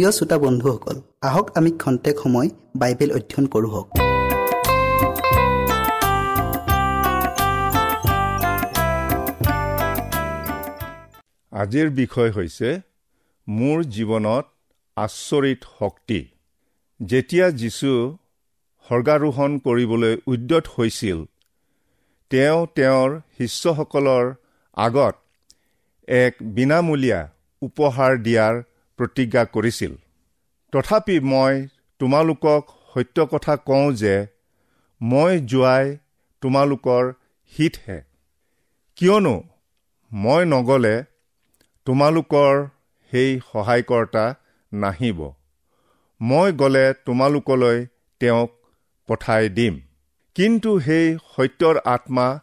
প্ৰিয় 0.00 0.16
শ্ৰোতা 0.18 0.36
বন্ধুসকল 0.38 0.96
আহক 1.22 1.46
আমি 1.58 1.70
খন্তেক 1.82 2.16
সময় 2.22 2.48
বাইবেল 2.76 3.10
অধ্যয়ন 3.12 3.46
কৰোঁ 3.46 3.70
হওক। 3.74 3.88
আজিৰ 11.52 11.88
বিষয় 12.00 12.30
হৈছে 12.36 12.68
মোৰ 13.48 13.78
জীৱনত 13.96 14.46
আচৰিত 14.96 15.60
শক্তি। 15.78 16.20
যেতিয়া 17.00 17.46
যীশু 17.62 17.92
স্বৰ্গাৰোহণ 18.86 19.50
কৰিবলৈ 19.58 20.14
উদ্যত 20.26 20.64
হৈছিল 20.76 21.18
তেওঁ 22.30 22.58
তেওঁৰ 22.76 23.10
শিষ্যসকলৰ 23.38 24.24
আগত 24.76 25.14
এক 26.08 26.34
বিনামূলীয়া 26.56 27.20
উপহাৰ 27.62 28.12
দিয়াৰ 28.26 28.54
প্ৰতিজ্ঞা 29.00 29.44
কৰিছিল। 29.44 29.92
তথাপি 30.72 31.20
মই 31.20 31.68
তোমালোকক 31.98 32.64
সত্য 32.94 33.26
কথা 33.26 33.56
কওঁ 33.56 33.92
যে 33.92 34.26
মই 35.02 35.40
যোৱাই 35.40 35.96
তোমালোকৰ 36.40 37.12
হিতহে। 37.58 38.02
কিয়নো 38.96 39.42
মই 40.12 40.44
নগ'লে 40.44 41.04
তোমালোকৰ 41.84 42.66
সেই 43.10 43.40
সহায়কৰ্তা 43.52 44.34
নাহিব। 44.72 45.32
মই 46.20 46.52
গ'লে 46.52 46.94
তোমালোকলৈ 47.06 47.86
তেওঁক 48.20 48.50
পঠাই 49.06 49.48
দিম। 49.48 49.80
কিন্তু 50.34 50.80
সেই 50.80 51.18
সত্যৰ 51.36 51.76
আত্মা 51.84 52.40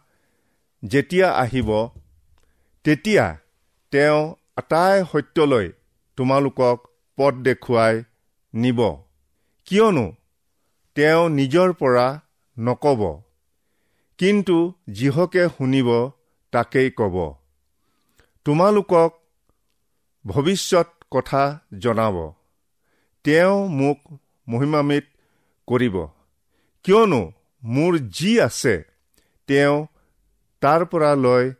যেতিয়া 0.84 1.28
আহিব 1.32 1.88
তেতিয়া 2.84 3.36
তেওঁ 3.90 4.34
আটাই 4.56 5.04
সত্যলৈ 5.12 5.72
তোমালোকক 6.18 6.78
পথ 7.16 7.34
দেখুৱাই 7.34 8.02
নিব। 8.54 8.80
কিয়নো 9.66 10.06
তেওঁ 10.94 11.28
নিজৰ 11.28 11.72
পৰা 11.72 12.06
নক'ব 12.58 13.02
কিন্তু 14.18 14.56
যিহকে 14.90 15.48
শুনিব 15.48 16.10
তাকেই 16.52 16.90
ক'ব। 16.90 17.16
তোমালোকক 18.44 19.12
ভৱিষ্যত 20.26 20.88
কথা 21.10 21.42
জনাব। 21.78 22.16
তেওঁ 23.24 23.68
মোক 23.68 23.98
মহিমামিত 24.48 25.06
কৰিব। 25.66 25.96
কিয়নো 26.84 27.32
মোৰ 27.62 27.98
যি 27.98 28.40
আছে 28.40 28.74
তেওঁ 29.46 29.86
তাৰ 30.60 30.84
পৰা 30.84 31.14
লৈ 31.14 31.52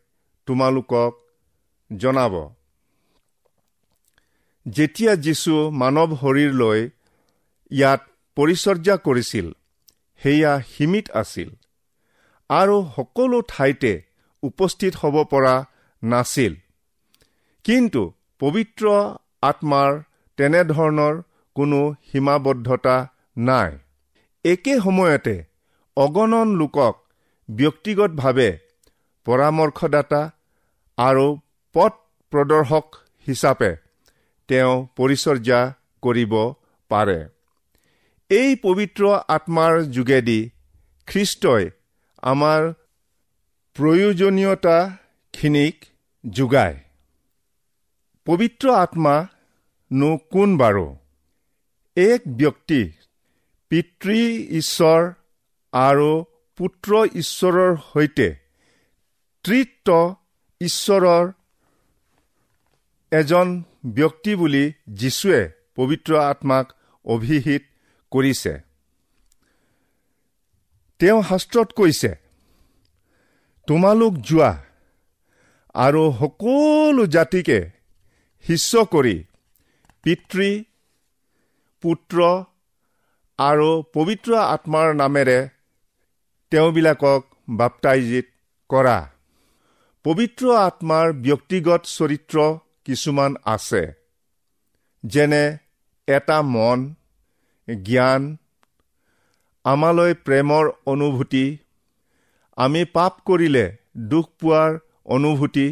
তোমালোকক 0.47 1.13
জনাব। 1.97 2.58
যেতিয়া 4.77 5.13
যীশু 5.17 5.55
মানৱ 5.71 6.11
শৰীৰ 6.21 6.53
লৈ 6.53 6.81
ইয়াত 7.71 8.01
পৰিচৰ্যা 8.37 8.97
কৰিছিল 8.97 9.47
সেয়া 10.21 10.53
সীমিত 10.73 11.07
আছিল 11.11 11.49
আৰু 12.51 12.77
সকলো 12.97 13.39
ঠাইতে 13.43 13.93
উপস্থিত 14.43 14.93
হ'ব 14.97 15.17
পৰা 15.25 15.55
নাছিল। 16.03 16.55
কিন্তু 17.65 18.03
পবিত্ৰ 18.41 18.85
আত্মাৰ 19.43 19.91
তেনেধৰণৰ 20.39 21.15
কোনো 21.57 21.81
সীমাবদ্ধতা 22.13 22.97
নাই। 23.39 23.71
একে 24.45 24.75
সময়তে 24.81 25.37
অগণন 25.97 26.49
লোকক 26.57 26.95
ব্যক্তিগতভাৱে 27.49 28.51
পৰামৰ্শদাতা 29.27 30.23
আৰু 30.99 31.27
পথ 31.75 31.93
প্ৰদৰ্শক 32.33 32.87
হিচাপে 33.27 33.71
তেওঁ 34.49 34.87
পৰিচৰ্যা 34.97 35.61
কৰিব 36.03 36.35
পাৰে। 36.91 37.19
এই 38.31 38.57
পবিত্ৰ 38.63 39.05
আত্মাৰ 39.29 39.83
যোগেদি 39.83 40.51
খ্ৰীষ্টই 41.09 41.71
আমাৰ 42.23 42.73
প্ৰয়োজনীয়তাখিনিক 43.77 45.77
যোগায়। 46.25 46.77
পবিত্ৰ 48.27 48.75
আত্মা 48.75 49.27
নো 49.91 50.19
কোন 50.31 50.59
বাৰু? 50.59 50.97
এক 51.97 52.23
ব্যক্তি 52.27 52.93
পিতৃ 53.71 54.19
ঈশ্বৰ 54.59 55.01
আৰু 55.73 56.25
পুত্ৰ 56.59 56.91
ঈশ্বৰৰ 57.15 57.77
সৈতে 57.93 58.29
তৃত্ব 59.45 59.89
ঈশ্বৰৰ 60.61 61.33
এজন 63.13 63.63
ব্যক্তি 63.97 64.33
বুলি 64.35 64.65
যীশুৱে 65.01 65.41
পবিত্ৰ 65.77 66.13
আত্মাক 66.23 66.67
অভিহিত 67.05 67.63
কৰিছে। 68.13 68.55
তেওঁ 71.01 71.21
শাস্ত্ৰত 71.23 71.69
কৈছে 71.79 72.11
তোমালোক 73.69 74.13
যোৱা 74.29 74.53
আৰু 75.75 76.03
সকলো 76.21 77.05
জাতিকে 77.15 77.59
শিষ্য 78.45 78.73
কৰি 78.93 79.17
পিতৃ 80.05 80.51
পুত্ৰ 81.83 82.19
আৰু 83.39 83.71
পবিত্ৰ 83.95 84.31
আত্মাৰ 84.55 84.89
নামেৰে 84.95 85.39
তেওঁবিলাকক 86.53 87.23
বাপ্তাইজিত 87.51 88.27
কৰা। 88.71 88.99
পবিত্ৰ 90.05 90.45
আত্মাৰ 90.59 91.07
ব্যক্তিগত 91.27 91.83
চৰিত্ৰ 91.97 92.37
কিছুমান 92.89 93.33
আছে। 93.45 93.83
যেনে 95.05 95.45
এটা 96.09 96.37
মন 96.55 96.79
জ্ঞান 97.69 98.23
আমালৈ 99.65 100.13
প্ৰেমৰ 100.27 100.65
অনুভূতি 100.87 101.47
আমি 102.59 102.83
পাপ 102.93 103.13
কৰিলে 103.29 103.65
দুখ 104.11 104.27
পোৱাৰ 104.41 104.79
অনুভূতি 105.17 105.67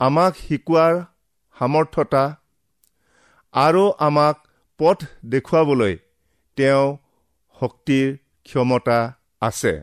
আমাক 0.00 0.32
শিকোৱাৰ 0.36 0.94
সামৰ্থতা 1.56 2.24
আৰু 3.54 3.84
আমাক 3.98 4.36
পথ 4.80 4.98
দেখুৱাবলৈ 5.26 5.94
তেওঁ 6.56 6.86
শক্তিৰ 7.60 8.08
ক্ষমতা 8.46 8.98
আছে। 9.40 9.74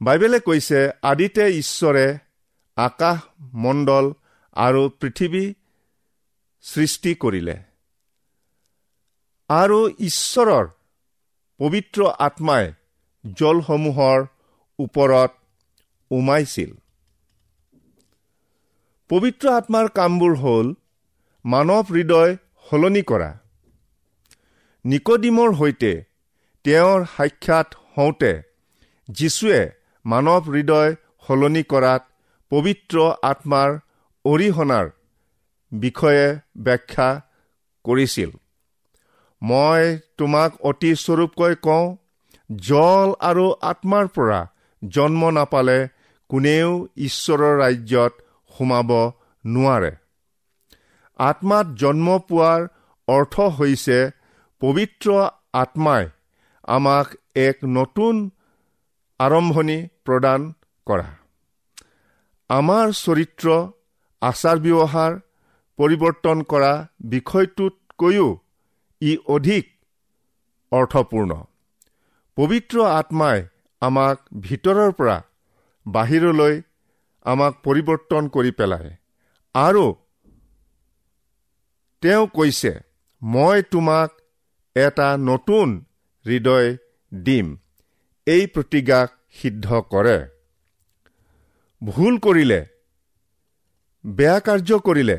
বাইবেলে 0.00 0.38
কৈছে 0.40 0.80
আদিতে 1.02 1.44
ঈশ্বৰে 1.60 2.06
আকাশ 2.76 3.18
মণ্ডল 3.64 4.06
আৰু 4.56 4.82
পৃথিৱী 5.00 5.44
সৃষ্টি 6.64 7.14
কৰিলে। 7.14 7.56
আৰু 9.50 9.78
ঈশ্বৰৰ 9.98 10.66
পবিত্ৰ 11.60 12.00
আত্মাই 12.18 12.64
জলসমূহৰ 13.24 14.18
ওপৰত 14.78 15.30
উমাইছিল 16.10 16.70
পবিত্ৰ 19.10 19.46
আত্মাৰ 19.50 19.86
কামবোৰ 19.88 20.34
হ'ল 20.36 20.66
মানৱ 21.44 21.84
হৃদয় 21.90 22.36
সলনি 22.70 23.02
কৰা। 23.02 23.30
নিকডিমৰ 24.84 25.50
সৈতে 25.54 25.92
তেওঁৰ 26.64 27.04
সাক্ষাৎ 27.16 27.68
হওঁতে 27.96 28.32
যীশুৱে 29.08 29.60
মানৱ 30.04 30.42
হৃদয় 30.52 30.90
সলনি 31.26 31.62
কৰাত 31.62 32.02
পবিত্ৰ 32.52 32.96
আত্মাৰ 33.22 33.70
অৰিহণাৰ 34.24 34.86
বিষয়ে 35.72 36.26
ব্যাখ্যা 36.56 37.08
কৰিছিল। 37.84 38.30
মই 39.42 39.82
তোমাক 40.18 40.50
অতি 40.70 40.90
স্বৰূপকৈ 40.94 41.54
কওঁ 41.66 41.86
জল 42.50 43.08
আৰু 43.20 43.46
আত্মাৰ 43.62 44.06
পৰা 44.16 44.40
জন্ম 44.82 45.22
নাপালে 45.30 45.78
কোনেও 46.30 46.70
ঈশ্বৰৰ 47.06 47.54
ৰাজ্যত 47.62 48.12
সোমাব 48.50 48.90
নোৱাৰে। 49.44 49.92
আত্মাত 51.18 51.66
জন্ম 51.76 52.08
পোৱাৰ 52.28 52.60
অৰ্থ 53.08 53.34
হৈছে 53.58 53.98
পবিত্ৰ 54.62 55.08
আত্মাই 55.52 56.04
আমাক 56.68 57.06
এক 57.40 57.56
নতুন 57.76 58.14
আৰম্ভণি 59.20 59.78
প্ৰদান 60.04 60.40
কৰা। 60.86 61.08
আমাৰ 62.50 62.86
চৰিত্ৰ 63.00 63.46
আচাৰ 64.22 64.56
ব্যৱহাৰ 64.58 65.12
পৰিৱৰ্তন 65.78 66.42
কৰা 66.42 66.72
বিষয়টোতকৈও 67.04 68.28
ই 69.02 69.16
অধিক 69.26 69.64
অৰ্থপূৰ্ণ। 70.72 71.30
পবিত্ৰ 72.36 72.76
আত্মাই 72.84 73.38
আমাক 73.82 74.16
ভিতৰৰ 74.40 74.92
পৰা 74.92 75.16
বাহিৰলৈ 75.86 76.54
আমাক 77.24 77.52
পৰিৱৰ্তন 77.64 78.28
কৰি 78.28 78.50
পেলায়। 78.50 78.90
আৰু 79.54 79.84
তেওঁ 82.02 82.26
কৈছে 82.26 82.72
মই 83.22 83.62
তোমাক 83.62 84.10
এটা 84.76 85.16
নতুন 85.16 85.68
হৃদয় 86.26 86.76
দিম। 87.14 87.46
এই 88.26 88.46
প্ৰতিজ্ঞাক 88.46 89.08
সিদ্ধ 89.32 89.66
কৰে। 89.80 90.18
ভুল 91.82 92.18
কৰিলে 92.18 92.60
বেয়া 94.10 94.38
কাৰ্য 94.46 94.78
কৰিলে 94.86 95.18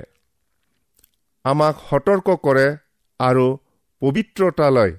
আমাক 1.45 1.75
সতৰ্ক 1.89 2.35
কৰে 2.45 2.67
আৰু 3.19 3.45
পবিত্ৰতালৈ 4.01 4.91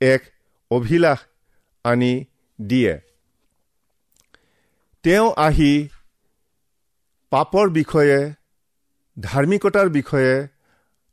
এক 0.00 0.22
অভিলাষ 0.70 1.22
আনি 1.84 2.12
দিয়ে। 2.58 2.94
তেওঁ 5.04 5.28
আহি 5.46 5.72
পাপৰ 7.32 7.66
বিষয়ে 7.70 8.18
ধাৰ্মিকতাৰ 9.16 9.88
বিষয়ে 9.88 10.34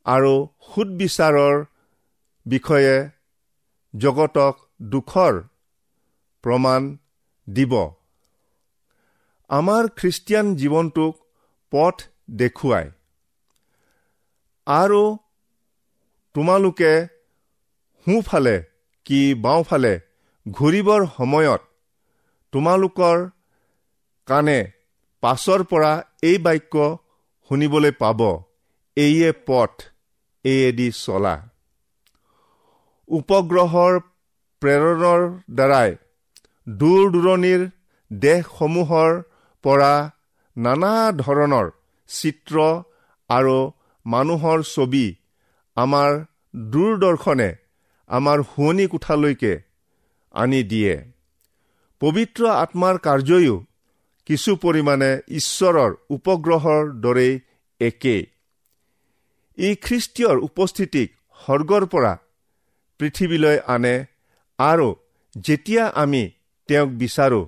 আৰু 0.06 0.34
সুদবিচাৰৰ 0.70 1.66
বিষয়ে 2.46 2.96
জগতক 3.94 4.56
দুখৰ 4.92 5.34
প্ৰমাণ 6.44 6.82
দিব। 7.48 7.74
আমাৰ 9.50 9.84
খ্ৰীষ্টিয়ান 10.00 10.56
জীৱনটোক 10.56 11.14
পথ 11.74 11.96
দেখুৱায় 12.40 12.90
আৰু 14.68 15.02
তোমালোকে 16.36 16.92
সোঁফালে 18.08 18.56
কি 19.06 19.20
বাওঁফালে 19.44 19.94
ঘূৰিবৰ 20.46 21.02
সময়ত 21.12 21.62
তোমালোকৰ 22.54 23.18
কাণে 24.28 24.58
পাছৰ 25.24 25.64
পৰা 25.72 25.92
এই 26.24 26.38
বাক্য 26.46 26.86
শুনিবলৈ 27.52 27.94
পাব 28.02 28.22
এইয়ে 28.98 29.32
পথ 29.48 29.74
এইয়েদি 30.46 30.88
চলা 30.98 31.36
উপগ্ৰহৰ 33.10 33.94
প্ৰেৰণৰ 34.62 35.22
দ্বাৰাই 35.56 35.96
দূৰ 36.68 37.02
দূৰণিৰ 37.14 37.62
দেশসমূহৰ 38.12 39.12
পৰা 39.64 39.94
নানা 40.58 40.94
ধৰণৰ 41.12 41.68
চিত্ৰ 42.10 42.56
আৰু 43.30 43.58
মানুহৰ 44.06 44.60
ছবি 44.64 45.06
আমাৰ 45.78 46.10
দূৰদৰ্শনে 46.72 47.50
আমাৰ 48.10 48.38
শুৱনি 48.44 48.86
কোঠালৈকে 48.88 49.54
আনি 50.34 50.62
দিয়ে। 50.64 50.96
পবিত্ৰ 52.02 52.42
আত্মাৰ 52.54 52.96
কাৰ্যয়ো 52.98 53.56
কিছু 54.28 54.52
পৰিমাণে 54.56 55.12
ঈশ্বৰৰ 55.40 55.92
উপগ্ৰহৰ 56.10 56.82
দৰেই 57.04 57.34
একেই। 57.82 58.22
ই 59.58 59.70
খ্ৰীষ্টীয়ৰ 59.76 60.38
উপস্থিতিক 60.48 61.10
স্বৰ্গৰ 61.40 61.84
পৰা 61.86 62.14
পৃথিৱীলৈ 63.00 63.58
আনে 63.68 63.96
আৰু 64.60 64.88
যেতিয়া 65.36 65.84
আমি 66.04 66.24
তেওঁক 66.70 66.90
বিচাৰোঁ 67.02 67.46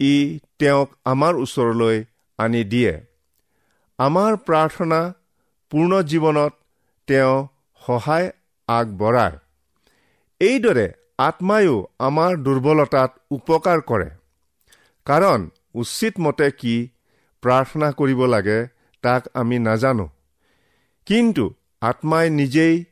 ই 0.00 0.14
তেওঁক 0.62 0.90
আমাৰ 1.04 1.34
ওচৰলৈ 1.34 2.04
আনি 2.38 2.64
দিয়ে। 2.64 3.00
আমাৰ 3.98 4.36
প্ৰাৰ্থনা 4.36 5.14
পূৰ্ণ 5.70 6.02
জীৱনত 6.02 6.52
তেওঁ 7.06 7.48
সহায় 7.86 8.32
আগবঢ়ায়। 8.68 9.38
এইদৰে 10.40 10.92
আত্মায়ো 11.18 11.86
আমাৰ 11.98 12.36
দুৰ্বলতাত 12.36 13.10
উপকাৰ 13.30 13.80
কৰে। 13.80 14.10
কাৰণ 15.04 15.50
উচিত 15.74 16.20
মতে 16.20 16.50
কি 16.50 16.88
প্ৰাৰ্থনা 17.42 17.92
কৰিব 17.92 18.24
লাগে 18.24 18.66
তাক 19.02 19.22
আমি 19.34 19.58
নাজানো। 19.58 20.08
কিন্তু 21.06 21.54
আত্মাই 21.80 22.30
নিজেই 22.30 22.84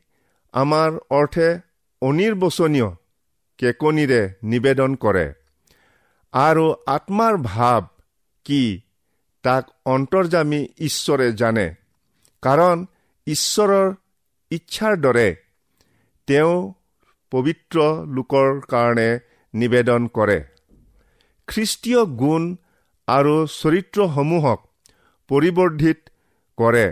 আমাৰ 0.51 0.99
অৰ্থে 1.09 1.59
অনিৰ্বচনীয় 2.01 2.89
কেকনিৰে 3.57 4.33
নিবেদন 4.43 4.95
কৰে। 4.95 5.33
আৰু 6.33 6.65
আত্মাৰ 6.87 7.37
ভাৱ 7.37 7.81
কি 8.45 8.61
তাক 9.43 9.63
অন্তৰ্জামী 9.85 10.61
ঈশ্বৰে 10.79 11.27
জানে। 11.31 11.67
কাৰণ 12.43 12.85
ঈশ্বৰৰ 13.27 13.87
ইচ্ছাৰ 14.51 14.95
দৰে 14.97 15.29
তেওঁ 16.27 16.55
পবিত্ৰ 17.31 17.77
লোকৰ 18.15 18.49
কাৰণে 18.69 19.09
নিবেদন 19.53 20.07
কৰে। 20.07 20.39
খ্ৰীষ্টীয় 21.47 22.01
গুণ 22.21 22.43
আৰু 23.07 23.35
চৰিত্ৰসমূহক 23.47 24.59
পৰিৱৰ্ধিত 25.29 25.99
কৰে। 26.57 26.87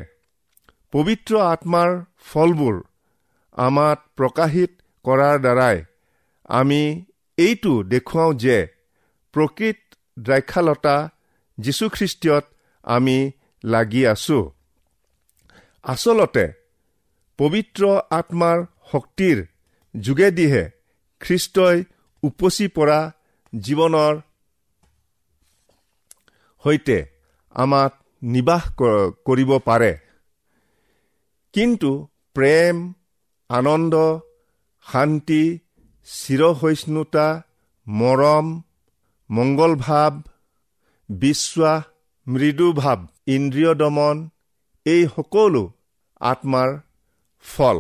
পবিত্ৰ 0.92 1.34
আত্মাৰ 1.38 1.90
ফলবোৰ 2.26 2.76
আমাক 3.58 3.98
প্ৰকাশিত 4.16 4.72
কৰাৰ 5.06 5.38
দ্বাৰাই 5.40 5.78
আমি 6.50 6.82
এইটো 7.38 7.74
দেখুৱাওঁ 7.84 8.34
যে 8.34 8.58
প্ৰকৃত 9.34 9.80
দ্ৰাক্ষালতা 10.20 10.96
যীশুখ্ৰীষ্টীয়ত 11.58 12.46
আমি 12.86 13.18
লাগি 13.64 14.02
আছো। 14.08 14.40
আচলতে 15.84 16.46
পবিত্ৰ 17.40 17.84
আত্মাৰ 18.10 18.58
শক্তিৰ 18.92 19.38
যোগেদিহে 19.96 20.64
খ্ৰীষ্টই 21.22 21.78
উপচি 22.24 22.66
পৰা 22.76 23.00
জীৱনৰ 23.54 24.14
সৈতে 26.64 26.98
আমাক 27.56 27.92
নিবাস 28.22 28.64
কৰিব 29.26 29.52
পাৰে। 29.60 29.94
কিন্তু 31.54 31.92
প্ৰেম 32.36 32.76
আনন্দ 33.50 33.96
শান্তি 34.86 35.44
চিৰসহিষ্ণুতা 36.08 37.28
মৰম 37.88 38.46
মংগল 39.30 39.74
ভাৱ 39.80 40.14
বিশ্বাস 41.10 41.82
মৃদুভাৱ 42.28 43.00
ইন্দ্ৰিয় 43.30 43.74
দমন 43.76 44.18
এই 44.86 45.02
সকলো 45.14 45.64
আত্মাৰ 46.22 46.70
ফল। 47.46 47.78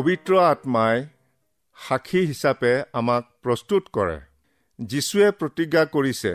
পবিত্ৰ 0.00 0.38
আত্মাই 0.38 1.06
সাক্ষী 1.76 2.26
হিচাপে 2.26 2.82
আমাক 2.92 3.24
প্ৰস্তুত 3.42 3.88
কৰে। 3.92 4.20
যীশুৱে 4.78 5.30
প্ৰতিজ্ঞা 5.30 5.84
কৰিছে 5.84 6.32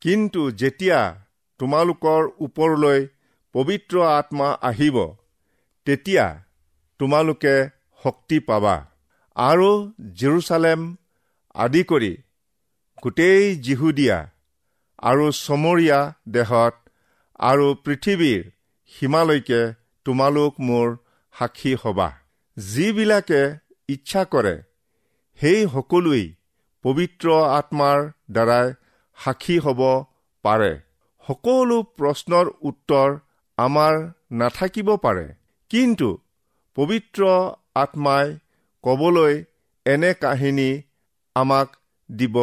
কিন্তু 0.00 0.50
যেতিয়া 0.50 1.16
তোমালোকৰ 1.58 2.28
ওপৰলৈ 2.40 3.06
পবিত্ৰ 3.52 4.02
আত্মা 4.02 4.48
আহিব 4.62 5.14
তেতিয়া 5.84 6.44
তোমালোকে 6.98 7.68
শক্তি 8.04 8.40
পাবা 8.40 8.86
আৰু 9.34 9.92
জেৰুচালেম 10.12 10.96
আদি 11.54 11.84
কৰি 11.84 12.16
গোটেই 13.02 13.56
জিহুদীয়া 13.60 14.18
আৰু 14.98 15.32
চমৰীয়া 15.32 16.14
দেশত 16.28 16.74
আৰু 17.38 17.74
পৃথিৱীৰ 17.74 18.50
সীমালৈকে 18.86 19.72
তোমালোক 20.04 20.60
মোৰ 20.60 20.96
সাক্ষী 21.38 21.74
হবা। 21.74 22.19
যিবিলাকে 22.68 23.40
ইচ্ছা 23.88 24.24
কৰে 24.24 24.54
সেই 25.40 25.60
সকলোৱেই 25.72 26.26
পবিত্ৰ 26.84 27.26
আত্মাৰ 27.58 27.98
দ্বাৰাই 28.30 28.72
সাক্ষী 29.18 29.58
হ'ব 29.58 29.80
পাৰে। 30.44 30.72
সকলো 31.28 31.82
প্ৰশ্নৰ 31.82 32.46
উত্তৰ 32.60 33.08
আমাৰ 33.58 33.94
নাথাকিব 34.32 34.88
পাৰে। 34.96 35.26
কিন্তু 35.70 36.08
পবিত্ৰ 36.76 37.22
আত্মাই 37.74 38.38
ক'বলৈ 38.84 39.34
এনে 39.86 40.14
কাহিনী 40.14 40.70
আমাক 41.34 41.68
দিব 42.16 42.36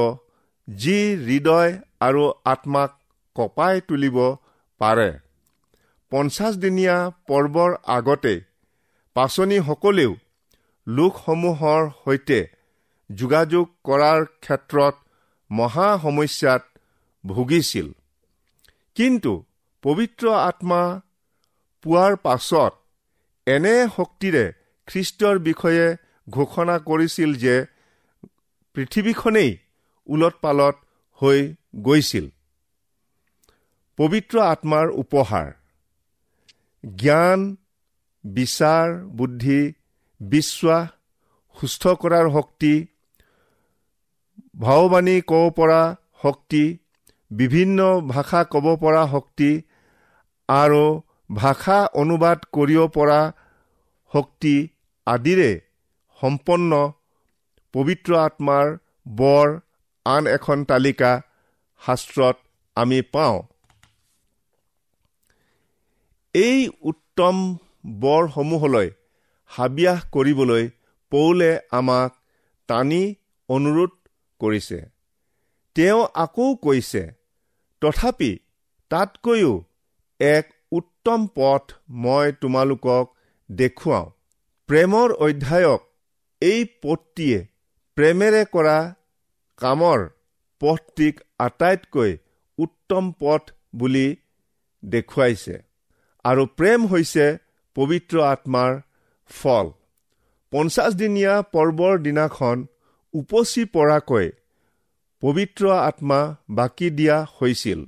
যি 0.67 0.97
হৃদয় 1.25 1.71
আৰু 1.99 2.23
আত্মাক 2.45 2.91
কঁপাই 3.35 3.81
তুলিব 3.87 4.17
পাৰে। 4.81 5.09
পঞ্চাছদিনীয়া 6.11 6.97
পৰ্বৰ 7.27 7.71
আগতে 7.87 8.46
পাচনীসকলেও 9.17 10.11
লোকসমূহৰ 10.87 11.81
সৈতে 12.03 12.39
যোগাযোগ 13.09 13.65
কৰাৰ 13.83 14.25
ক্ষেত্ৰত 14.25 14.95
মহা 15.51 15.87
সমস্যাত 16.01 16.63
ভুগিছিল। 17.25 17.87
কিন্তু 18.95 19.33
পবিত্ৰ 19.83 20.25
আত্মা 20.29 21.01
পোৱাৰ 21.83 22.15
পাছত 22.15 22.73
এনে 23.47 23.75
শক্তিৰে 23.95 24.45
খ্ৰীষ্টৰ 24.87 25.35
বিষয়ে 25.39 25.85
ঘোষণা 26.29 26.79
কৰিছিল 26.79 27.35
যে 27.35 27.55
পৃথিৱীখনেই 28.75 29.51
ওলট 30.07 30.35
পালট 30.41 30.75
হৈ 31.21 31.39
গৈছিল। 31.75 32.25
পবিত্ৰ 33.97 34.35
আত্মাৰ 34.39 34.87
উপহাৰ। 34.89 35.47
জ্ঞান 36.83 37.55
বিচাৰ 38.35 38.87
বুদ্ধি 39.17 39.61
বিশ্বাস 40.21 40.85
সুস্থ 41.57 41.83
কৰাৰ 42.01 42.27
শক্তি 42.33 42.73
ভাওবাণী 44.55 45.15
ক'ব 45.29 45.43
পৰা 45.57 45.81
শক্তি 46.21 46.63
বিভিন্ন 47.31 47.79
ভাষা 48.07 48.41
ক'ব 48.53 48.65
পৰা 48.83 49.03
শক্তি 49.11 49.51
আৰু 50.49 50.85
ভাষা 51.35 51.77
অনুবাদ 52.01 52.37
কৰিব 52.51 52.81
পৰা 52.95 53.19
শক্তি 54.11 54.55
আদিৰে 55.07 55.51
সম্পন্ন 56.19 56.71
পবিত্ৰ 57.73 58.11
আত্মাৰ 58.17 58.67
বৰ 59.17 59.47
আন 60.05 60.23
এখন 60.27 60.57
তালিকা 60.65 61.11
শাস্ত্ৰত 61.81 62.37
আমি 62.77 62.99
পাওঁ। 63.13 63.37
এই 66.35 66.57
উত্তম 66.81 67.35
বৰসমূহলৈ 67.87 68.89
হাবিয়াস 69.51 70.01
কৰিবলৈ 70.11 70.63
পৌলে 71.11 71.51
আমাক 71.71 72.11
টানি 72.69 73.03
অনুৰোধ 73.49 73.93
কৰিছে। 74.39 74.79
তেওঁ 75.75 76.01
আকৌ 76.15 76.47
কৈছে 76.55 77.03
তথাপি 77.81 78.31
তাতকৈও 78.91 79.53
এক 80.19 80.45
উত্তম 80.71 81.27
পথ 81.35 81.63
মই 82.03 82.31
তোমালোকক 82.41 83.05
দেখুৱাওঁ। 83.49 84.07
প্ৰেমৰ 84.69 85.09
অধ্যায়ক 85.25 85.81
এই 86.41 86.59
পথটিয়ে 86.83 87.39
প্ৰেমেৰে 87.97 88.43
কৰা 88.45 88.77
কামৰ 89.57 89.99
পথটিক 90.61 91.15
আটাইতকৈ 91.39 92.11
উত্তম 92.57 93.11
পথ 93.19 93.43
বুলি 93.75 94.07
দেখুৱাইছে। 94.83 95.55
আৰু 96.25 96.43
প্ৰেম 96.57 96.79
হৈছে 96.85 97.25
পবিত্ৰ 97.77 98.21
আত্মাৰ 98.23 98.71
ফল। 99.29 99.67
পঞ্চাছদিনীয়া 100.51 101.35
পৰ্বৰ 101.53 101.93
দিনাখন 101.99 102.57
উপচি 103.13 103.63
পৰাকৈ 103.65 104.27
পবিত্ৰ 105.23 105.63
আত্মা 105.79 106.19
বাকী 106.49 106.89
দিয়া 106.89 107.17
হৈছিল। 107.35 107.79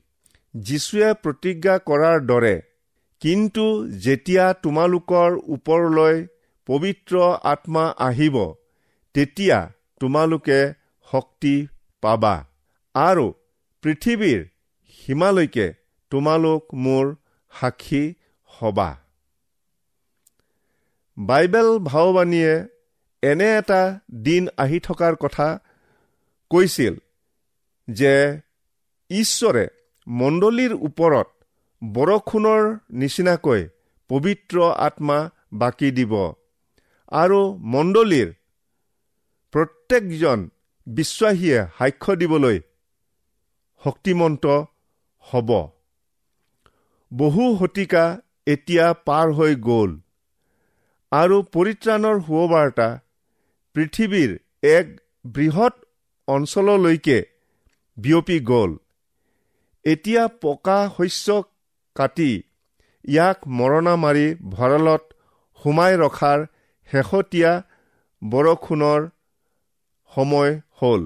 যীশুৱে 0.56 1.10
প্ৰতিজ্ঞা 1.23 1.75
কৰাৰ 1.88 2.17
দৰে 2.25 2.56
কিন্তু 3.21 3.65
যেতিয়া 4.06 4.45
তোমালোকৰ 4.63 5.30
ওপৰলৈ 5.56 6.15
পবিত্ৰ 6.67 7.15
আত্মা 7.43 7.84
আহিব 8.08 8.36
তেতিয়া 9.15 9.60
তোমালোকে 9.99 10.60
শক্তি 11.08 11.56
পাবা 12.02 12.36
আৰু 12.95 13.25
পৃথিৱীৰ 13.84 14.41
সীমালৈকে 14.99 15.67
তোমালোক 16.12 16.62
মোৰ 16.86 17.06
সাক্ষী 17.54 18.04
হবা। 18.49 18.89
বাইবেল 21.20 21.80
ভাওবাণীয়ে 21.80 22.68
এনে 23.22 23.58
এটা 23.58 24.00
দিন 24.24 24.48
আহি 24.58 24.80
থকাৰ 24.80 25.16
কথা 25.16 25.60
কৈছিল 26.50 26.94
যে 27.88 28.14
ঈশ্বৰে 29.10 29.68
মণ্ডলীৰ 30.08 30.74
ওপৰত 30.74 31.28
বৰষুণৰ 31.82 32.64
নিচিনাকৈ 32.92 33.68
পবিত্ৰ 34.10 34.62
আত্মা 34.64 35.30
বাকী 35.54 35.92
দিব 35.92 36.14
আৰু 37.12 37.40
মণ্ডলীৰ 37.56 38.34
প্ৰত্যেকজন 39.52 40.50
বিশ্বাসীয়ে 40.88 41.60
সাক্ষ্য 41.78 42.16
দিবলৈ 42.16 42.60
শক্তিমন্ত 43.84 44.46
হ'ব। 45.20 45.50
বহু 47.12 47.58
শতিকা 47.60 48.22
এতিয়া 48.46 48.94
পাৰ 48.94 49.32
হৈ 49.32 49.56
গ'ল। 49.56 50.00
আৰু 51.12 51.38
পৰিত্ৰাণৰ 51.54 52.17
সুবাৰ্তা 52.26 52.88
পৃথিৱীৰ 53.76 54.32
এক 54.69 54.88
বৃহৎ 55.36 55.76
অঞ্চললৈকে 56.28 57.17
বিয়পি 57.98 58.38
গ'ল। 58.50 58.72
এতিয়া 59.86 60.24
পকা 60.41 60.80
শস্য 60.98 61.38
কাটি 61.95 62.32
ইয়াক 63.06 63.48
মৰণা 63.60 63.93
মাৰি 64.04 64.28
ভঁৰালত 64.54 65.04
সুমাই 65.60 65.93
ৰখাৰ 66.04 66.39
শেহতীয়া 66.89 67.52
বৰষুণৰ 68.22 69.02
সময় 70.12 70.54
হ'ল। 70.80 71.02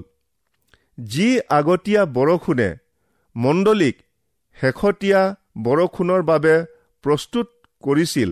যি 0.98 1.28
আগতীয়া 1.58 2.02
বৰষুণে 2.16 2.68
মণ্ডলীক 3.36 3.96
শেহতীয়া 4.56 5.20
বৰষুণৰ 5.64 6.22
বাবে 6.30 6.54
প্ৰস্তুত 7.04 7.46
কৰিছিল 7.82 8.30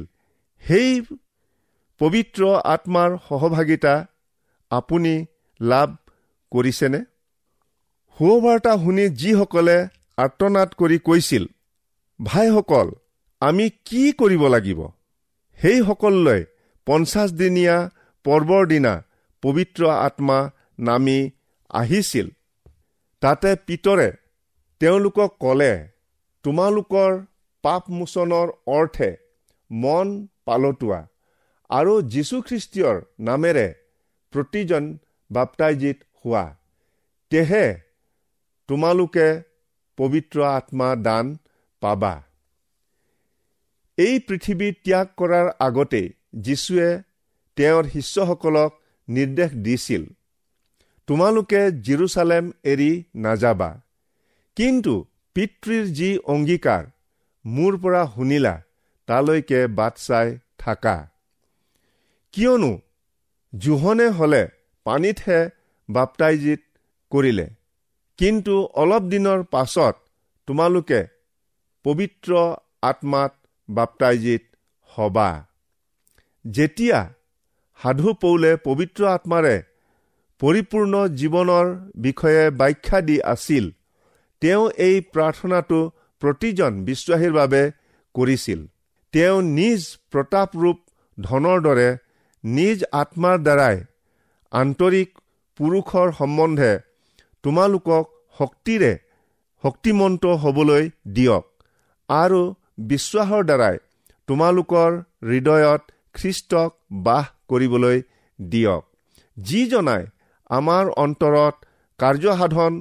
সেই 0.64 0.88
পবিত্ৰ 2.02 2.46
আত্মাৰ 2.64 3.12
সহভাগিতা 3.28 3.90
আপুনি 4.70 5.12
লাভ 5.60 5.90
কৰিছেনে? 6.52 7.00
সুবাৰ্তা 8.16 8.72
শুনি 8.76 9.04
যিসকলে 9.20 9.76
আৰ্তনাদ 10.16 10.74
কৰি 10.80 10.98
কৈছিল 10.98 11.44
ভাইসকল 12.20 12.90
আমি 13.42 13.66
কি 13.84 14.02
কৰিব 14.12 14.42
লাগিব? 14.46 14.80
সেইসকললৈ 15.58 16.40
পঞ্চাছদিনীয়া 16.86 17.76
পৰ্বৰ 18.24 18.66
দিনা 18.66 18.94
পবিত্ৰ 19.42 19.90
আত্মা 20.06 20.38
নামি 20.78 21.18
আহিছিল। 21.70 22.26
তাতে 23.22 23.54
পিতৰে 23.66 24.08
তেওঁলোকক 24.80 25.30
ক'লে 25.40 25.72
তোমালোকৰ 26.44 27.10
পাপমোচনৰ 27.64 28.48
অৰ্থে 28.66 29.10
মন 29.70 30.06
পালতোৱা 30.44 31.00
আৰু 31.72 31.92
যীশুখ্ৰীষ্টীয়ৰ 32.02 32.96
নামেৰে 33.20 33.66
প্ৰতিজন 34.32 34.85
বাপ্তাইজিত 35.30 35.98
হোৱা। 36.20 36.44
তেহে 37.30 37.66
তোমালোকে 38.68 39.28
পবিত্ৰ 39.98 40.44
আত্মা 40.48 40.88
দান 40.96 41.26
পাবা। 41.82 42.14
এই 43.98 44.18
পৃথিৱী 44.18 44.68
ত্যাগ 44.85 45.06
কৰাৰ 45.16 45.46
আগতেই 45.58 46.08
যীশুৱে 46.35 46.88
তেওঁৰ 47.56 47.85
শিষ্যসকলক 47.85 48.70
নিৰ্দেশ 49.08 49.50
দিছিল 49.66 50.04
তোমালোকে 51.08 51.61
জিৰচালেম 51.87 52.44
এৰি 52.64 52.90
নাযাবা। 53.16 53.70
কিন্তু 54.56 54.94
পিতৃৰ 55.37 55.85
যি 55.98 56.11
অংগীকাৰ 56.35 56.82
মোৰ 57.44 57.72
পৰা 57.82 58.02
শুনিলা 58.14 58.54
তালৈকে 59.08 59.61
বাট 59.78 59.94
চাই 59.98 60.28
থাকা। 60.58 60.96
কিয়নো 62.35 62.73
জোহনে 63.53 64.07
হলে 64.09 64.42
পানীতহে 64.87 65.40
বাপ্তাইজিত 65.88 66.62
কৰিলে। 67.12 67.47
কিন্তু 68.18 68.55
অলপ 68.83 69.03
দিনৰ 69.12 69.40
পাছত 69.55 69.95
তোমালোকে 70.49 71.01
পবিত্ৰ 71.85 72.31
আত্মাত 72.83 73.33
বাপ্তাইজিত 73.68 74.42
হবা। 74.92 75.29
যেতিয়া 76.45 77.01
সাধু 77.81 78.11
পৌলে 78.23 78.51
পবিত্ৰ 78.66 79.03
আত্মাৰে 79.07 79.57
পৰিপূৰ্ণ 80.40 80.95
জীৱনৰ 81.21 81.66
বিষয়ে 81.97 82.45
ব্যাখ্যা 82.61 82.99
দি 83.09 83.16
আছিল 83.35 83.64
তেওঁ 84.42 84.64
এই 84.87 84.97
প্ৰাৰ্থনাটো 85.12 85.81
প্ৰতিজন 86.23 86.73
বিশ্বাসীৰ 86.85 87.33
বাবে 87.33 87.62
কৰিছিল। 88.14 88.61
তেওঁ 89.14 89.37
নিজ 89.59 89.81
প্ৰতাপৰূপ 90.11 90.79
ধনৰ 91.18 91.59
দৰে 91.66 91.88
নিজ 92.44 92.78
আত্মাৰ 92.92 93.37
দ্বাৰাই 93.38 93.76
আন্তৰিক 94.52 95.09
পুৰুষৰ 95.59 96.09
সম্বন্ধে 96.12 96.72
তোমালোকক 97.44 98.05
শক্তিৰে 98.38 98.92
শক্তিমন্ত 99.64 100.24
হ'বলৈ 100.42 100.85
দিয়ক 101.14 101.44
আৰু 102.09 102.40
বিশ্বাসৰ 102.90 103.42
দ্বাৰাই 103.44 103.76
তোমালোকৰ 104.28 104.90
হৃদয়ত 105.22 105.83
খ্ৰীষ্টক 106.14 106.70
বাস 107.05 107.26
কৰিবলৈ 107.48 108.02
দিয়ক। 108.38 108.83
যিজনাই 109.37 110.02
আমাৰ 110.50 110.85
অন্তৰত 110.96 111.55
কাৰ্যসাধন 112.00 112.72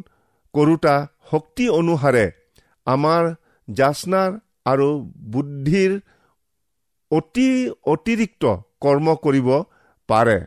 কৰোতা 0.53 0.95
শক্তি 1.31 1.65
অনুসাৰে 1.69 2.25
আমাৰ 2.87 3.23
যাচনাৰ 3.67 4.31
আৰু 4.65 4.87
বুদ্ধিৰ 5.33 5.91
অতি 7.11 7.47
অতিৰিক্ত 7.93 8.43
কৰ্ম 8.81 9.15
কৰিব 9.25 9.47
পাৰে। 10.09 10.37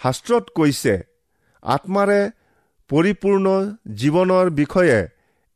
শাস্ত্ৰত 0.00 0.44
কৈছে 0.54 0.94
আত্মাৰে 1.62 2.20
পৰিপূৰ্ণ 2.90 3.46
জীৱনৰ 3.94 4.46
বিষয়ে 4.60 4.98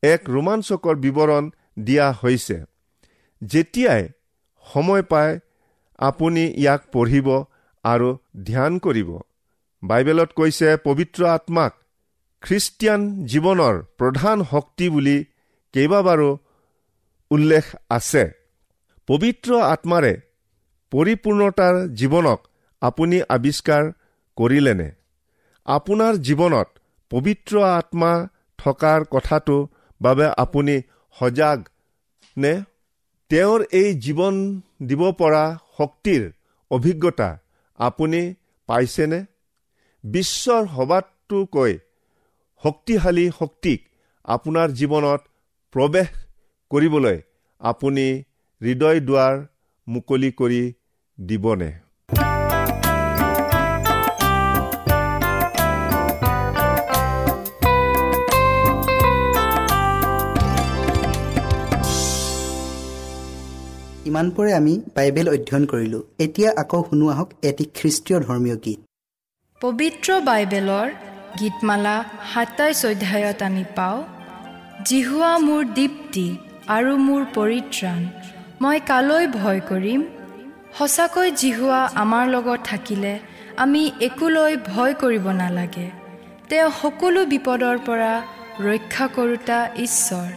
এক 0.03 0.21
ৰোমাঞ্চকৰ 0.31 0.95
বিৱৰণ 1.05 1.45
দিয়া 1.85 2.07
হৈছে। 2.23 2.57
যেতিয়াই 3.43 4.03
সময় 4.67 5.05
পায় 5.13 5.35
আপুনি 5.99 6.45
ইয়াক 6.57 6.83
পঢ়িব 6.93 7.29
আৰু 7.85 8.09
ধ্যান 8.47 8.79
কৰিব। 8.79 9.11
বাইবেলত 9.83 10.31
কৈছে 10.39 10.69
পবিত্ৰ 10.85 11.21
আত্মাক 11.27 11.73
খ্ৰীষ্টিয়ান 12.43 13.01
জীৱনৰ 13.25 13.75
প্ৰধান 13.99 14.39
শক্তি 14.51 14.87
বুলি 14.89 15.17
কেইবাবাৰো 15.75 16.31
উল্লেখ 17.31 17.65
আছে। 17.91 18.25
পবিত্ৰ 19.09 19.51
আত্মাৰে 19.65 20.13
পৰিপূৰ্ণতাৰ 20.95 21.77
জীৱনক 22.01 22.41
আপুনি 22.83 23.19
আৱিষ্কাৰ 23.37 23.87
কৰিলেনে? 24.39 24.89
আপোনাৰ 25.67 26.19
জীৱনত 26.27 26.69
পবিত্ৰ 27.11 27.63
আত্মা 27.69 28.11
থকাৰ 28.59 29.07
কথাটো 29.15 29.57
বাবে 30.01 30.27
আপুনি 30.37 30.77
সজাগ 31.17 31.65
নে? 32.37 32.53
তেওঁৰ 33.31 33.65
এই 33.81 33.89
জীৱন 34.05 34.39
দিব 34.87 35.03
পৰা 35.21 35.45
শক্তিৰ 35.79 36.23
অভিজ্ঞতা 36.71 37.29
আপুনি 37.79 38.21
পাইছেনে? 38.69 39.21
বিশ্বৰ 40.05 40.63
সবাতোকৈ 40.77 41.75
শক্তিশালী 42.65 43.27
শক্তিক 43.39 43.81
আপোনাৰ 44.29 44.69
জীৱনত 44.79 45.21
প্ৰৱেশ 45.75 46.09
কৰিবলৈ 46.71 47.19
আপুনি 47.61 48.07
হৃদয় 48.61 49.01
দুৱাৰ 49.01 49.45
মুকলি 49.87 50.31
কৰি 50.41 50.63
দিবনে? 51.19 51.71
ইমানপৰে 64.09 64.51
আমি 64.55 64.75
বাইবেল 64.97 65.27
অধ্যয়ন 65.35 65.65
কৰিলোঁ। 65.73 66.03
এতিয়া 66.25 66.51
আকৌ 66.63 66.81
শুনো 66.89 67.07
আহক 67.09 67.29
এটি 67.49 67.65
খ্ৰীষ্টীয় 67.77 68.19
ধৰ্মীয় 68.27 68.57
গীত। 68.65 68.81
পবিত্ৰ 69.61 70.09
বাইবেলৰ 70.29 70.89
গীতমালা 71.41 71.97
সাতাইছ 72.33 72.81
অধ্যায়ত 72.87 73.41
আমি 73.43 73.65
পাওঁ 73.77 73.99
জিহুৱা 74.85 75.33
মোৰ 75.47 75.63
দীপ্তি 75.79 76.27
আৰু 76.77 76.93
মোৰ 77.07 77.23
পৰিত্ৰাণ 77.35 78.03
মই 78.63 78.79
কালৈ 78.91 79.25
ভয় 79.39 79.61
কৰিম? 79.71 80.01
সঁচাকৈ 80.79 81.29
জিহুৱা 81.41 81.81
আমাৰ 82.03 82.25
লগত 82.35 82.61
থাকিলে 82.71 83.13
আমি 83.65 83.83
একোলৈ 84.07 84.53
ভয় 84.71 84.95
কৰিব 85.03 85.27
নালাগে। 85.41 85.87
তেওঁ 86.49 86.71
সকলো 86.83 87.21
বিপদৰ 87.33 87.77
পৰা 87.87 88.13
ৰক্ষা 88.69 89.07
কৰোতা 89.17 89.59
ঈশ্বৰ। 89.87 90.31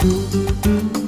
বিপদৰ 0.00 1.07